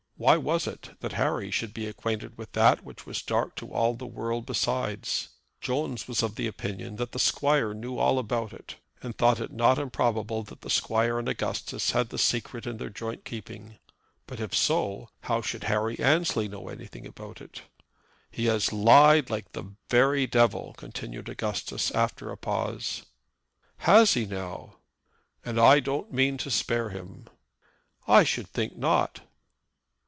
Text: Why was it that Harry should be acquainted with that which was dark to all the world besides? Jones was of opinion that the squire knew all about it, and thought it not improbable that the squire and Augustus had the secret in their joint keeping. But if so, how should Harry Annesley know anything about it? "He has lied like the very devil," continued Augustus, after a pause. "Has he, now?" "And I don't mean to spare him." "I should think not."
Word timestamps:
Why 0.17 0.37
was 0.37 0.67
it 0.67 0.91
that 0.99 1.13
Harry 1.13 1.49
should 1.49 1.73
be 1.73 1.87
acquainted 1.87 2.37
with 2.37 2.51
that 2.51 2.83
which 2.83 3.07
was 3.07 3.23
dark 3.23 3.55
to 3.55 3.73
all 3.73 3.95
the 3.95 4.05
world 4.05 4.45
besides? 4.45 5.29
Jones 5.61 6.07
was 6.07 6.21
of 6.21 6.39
opinion 6.39 6.97
that 6.97 7.11
the 7.11 7.17
squire 7.17 7.73
knew 7.73 7.97
all 7.97 8.19
about 8.19 8.53
it, 8.53 8.75
and 9.01 9.17
thought 9.17 9.39
it 9.39 9.51
not 9.51 9.79
improbable 9.79 10.43
that 10.43 10.61
the 10.61 10.69
squire 10.69 11.17
and 11.17 11.27
Augustus 11.27 11.89
had 11.89 12.09
the 12.09 12.19
secret 12.19 12.67
in 12.67 12.77
their 12.77 12.91
joint 12.91 13.25
keeping. 13.25 13.79
But 14.27 14.39
if 14.39 14.53
so, 14.53 15.09
how 15.21 15.41
should 15.41 15.63
Harry 15.63 15.97
Annesley 15.97 16.47
know 16.47 16.67
anything 16.69 17.07
about 17.07 17.41
it? 17.41 17.63
"He 18.29 18.45
has 18.45 18.71
lied 18.71 19.31
like 19.31 19.53
the 19.53 19.73
very 19.89 20.27
devil," 20.27 20.75
continued 20.77 21.29
Augustus, 21.29 21.89
after 21.89 22.29
a 22.29 22.37
pause. 22.37 23.07
"Has 23.77 24.13
he, 24.13 24.27
now?" 24.27 24.75
"And 25.43 25.59
I 25.59 25.79
don't 25.79 26.13
mean 26.13 26.37
to 26.37 26.51
spare 26.51 26.89
him." 26.91 27.25
"I 28.07 28.23
should 28.23 28.49
think 28.49 28.77
not." 28.77 29.21